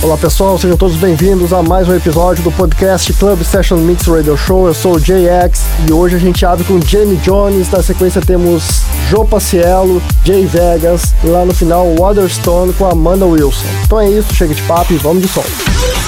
Olá 0.00 0.16
pessoal, 0.16 0.56
sejam 0.56 0.76
todos 0.76 0.96
bem-vindos 0.96 1.52
a 1.52 1.60
mais 1.60 1.88
um 1.88 1.94
episódio 1.94 2.44
do 2.44 2.52
podcast 2.52 3.12
Club 3.14 3.42
Session 3.42 3.78
Mix 3.78 4.06
Radio 4.06 4.36
Show. 4.36 4.68
Eu 4.68 4.74
sou 4.74 4.94
o 4.94 5.00
JX 5.00 5.60
e 5.88 5.92
hoje 5.92 6.14
a 6.14 6.18
gente 6.20 6.46
abre 6.46 6.64
com 6.64 6.80
Jamie 6.80 7.16
Jones. 7.16 7.68
Na 7.68 7.82
sequência 7.82 8.20
temos 8.20 8.82
Joe 9.10 9.26
Paciello, 9.26 10.00
Jay 10.24 10.46
Vegas 10.46 11.12
e 11.24 11.26
lá 11.26 11.44
no 11.44 11.52
final 11.52 11.96
Waterstone 11.98 12.72
com 12.74 12.86
Amanda 12.86 13.26
Wilson. 13.26 13.66
Então 13.84 13.98
é 13.98 14.08
isso, 14.08 14.32
chega 14.34 14.54
de 14.54 14.62
papo 14.62 14.92
e 14.92 14.96
vamos 14.98 15.20
de 15.20 15.28
som. 15.28 15.44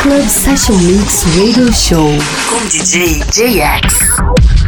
Club 0.01 0.29
Session 0.29 0.77
Mix 0.77 1.25
Radio 1.37 1.73
Show 1.73 2.11
com 2.48 2.67
DJ 2.69 3.25
JX. 3.33 4.59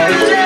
It's 0.00 0.30
your 0.30 0.37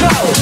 Go. 0.00 0.39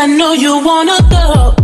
I 0.00 0.06
know 0.06 0.32
you 0.32 0.62
wanna 0.62 0.96
go. 1.10 1.57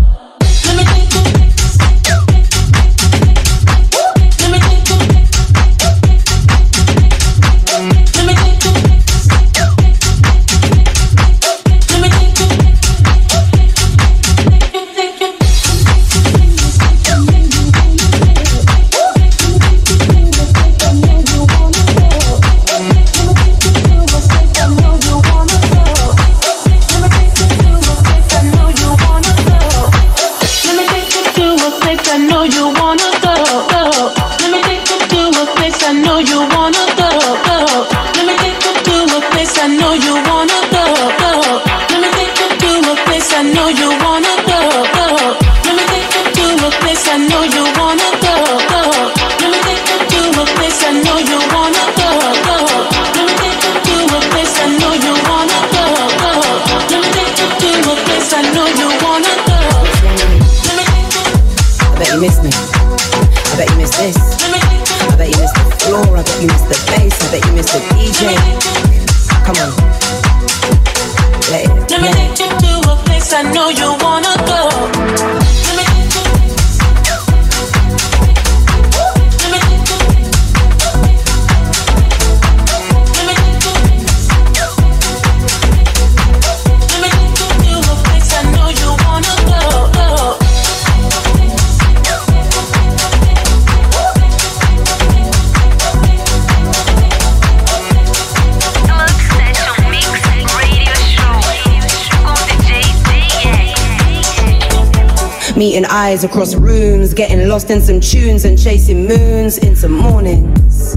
Meeting 105.57 105.85
eyes 105.85 106.25
across 106.25 106.57
rooms, 106.57 107.15
getting 107.15 107.47
lost 107.47 107.71
in 107.71 107.81
some 107.81 108.01
tunes 108.01 108.45
and 108.45 108.61
chasing 108.61 109.07
moons 109.07 109.57
into 109.59 109.89
mornings. 109.89 110.97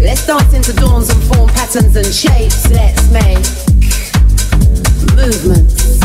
Let's 0.00 0.26
dance 0.26 0.54
into 0.54 0.72
dawns 0.72 1.10
and 1.10 1.22
form 1.24 1.50
patterns 1.50 1.94
and 1.96 2.06
shapes. 2.06 2.70
Let's 2.70 3.10
make 3.12 3.44
movements. 5.14 6.00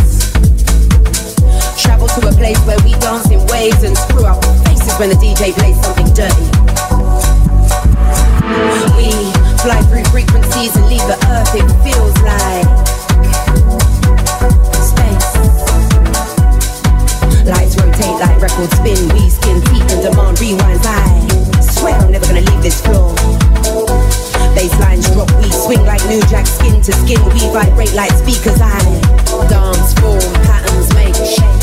Travel 1.82 2.08
to 2.20 2.28
a 2.28 2.34
place 2.34 2.60
where 2.66 2.80
we 2.84 3.00
dance 3.00 3.32
in 3.32 3.40
waves 3.48 3.84
and 3.84 3.98
screw 3.98 4.26
up 4.26 4.44
faces 4.68 4.94
when 5.00 5.08
the 5.08 5.16
DJ 5.16 5.54
plays 5.54 5.80
something 5.82 6.12
dirty. 6.12 6.52
We 9.00 9.08
fly 9.64 9.82
through 9.88 10.04
frequencies 10.12 10.76
and 10.76 10.86
leave 10.88 11.08
the 11.08 11.18
earth, 11.32 11.56
it 11.56 11.64
feels 11.82 12.22
like 12.24 12.91
like 18.22 18.40
records 18.40 18.76
spin, 18.78 19.10
we 19.14 19.30
skin 19.30 19.60
teeth 19.66 19.92
and 19.92 20.02
demand 20.04 20.38
rewinds. 20.38 20.86
I 20.86 21.60
swear 21.60 21.96
I'm 21.96 22.12
never 22.12 22.28
gonna 22.28 22.42
leave 22.42 22.62
this 22.62 22.80
floor. 22.80 23.16
Basslines 24.54 25.12
drop, 25.14 25.30
we 25.42 25.50
swing 25.50 25.84
like 25.86 26.06
new 26.08 26.22
jack 26.30 26.46
skin 26.46 26.82
to 26.84 26.94
skin. 26.94 27.24
We 27.34 27.40
vibrate 27.52 27.94
like 27.94 28.12
speakers. 28.12 28.62
I 28.62 28.78
dance, 29.50 29.94
form, 30.00 30.22
patterns, 30.46 30.94
make 30.94 31.16
shape. 31.16 31.61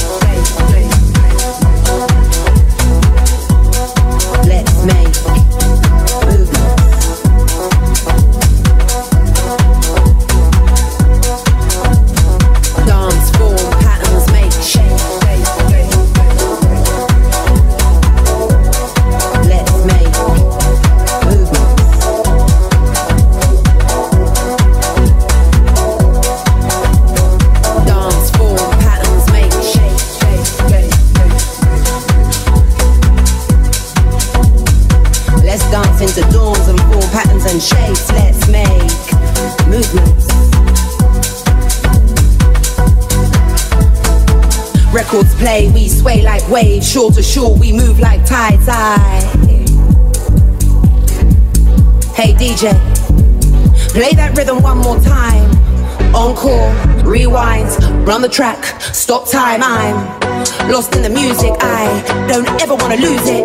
Shore 46.88 47.10
to 47.10 47.22
shore, 47.22 47.54
we 47.54 47.70
move 47.70 48.00
like 48.00 48.24
tides. 48.24 48.66
I. 48.66 49.20
Hey 52.14 52.32
DJ, 52.32 52.72
play 53.92 54.14
that 54.14 54.32
rhythm 54.34 54.62
one 54.62 54.78
more 54.78 54.98
time. 55.00 55.50
Encore, 56.14 56.72
rewind, 57.04 57.68
run 58.08 58.22
the 58.22 58.28
track, 58.28 58.64
stop 58.80 59.28
time. 59.28 59.60
I'm 59.62 60.70
lost 60.70 60.96
in 60.96 61.02
the 61.02 61.10
music. 61.10 61.52
I 61.60 62.02
don't 62.26 62.48
ever 62.62 62.74
wanna 62.74 62.96
lose 62.96 63.26
it. 63.28 63.44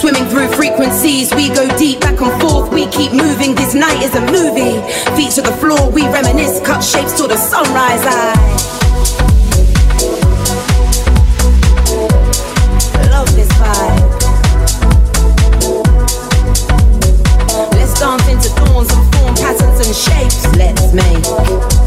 Swimming 0.00 0.24
through 0.30 0.48
frequencies, 0.56 1.34
we 1.34 1.50
go 1.50 1.68
deep 1.76 2.00
back 2.00 2.18
and 2.22 2.40
forth. 2.40 2.72
We 2.72 2.86
keep 2.86 3.12
moving. 3.12 3.54
This 3.54 3.74
night 3.74 4.02
is 4.02 4.14
a 4.14 4.22
movie. 4.32 4.80
Feet 5.14 5.32
to 5.32 5.42
the 5.42 5.52
floor, 5.60 5.90
we 5.90 6.04
reminisce, 6.04 6.58
cut 6.64 6.80
shapes 6.80 7.18
till 7.18 7.28
the 7.28 7.36
sunrise. 7.36 8.00
I 8.06 8.77
Let's 17.72 18.00
dance 18.00 18.28
into 18.28 18.54
dawns 18.54 18.92
and 18.92 19.14
form 19.14 19.34
patterns 19.34 19.86
and 19.86 19.94
shapes. 19.94 20.46
Let's 20.56 20.92
make 20.92 21.77